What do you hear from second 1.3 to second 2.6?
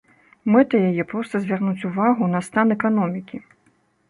звярнуць увагу на